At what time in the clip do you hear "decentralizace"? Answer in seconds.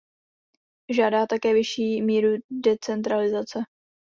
2.51-3.59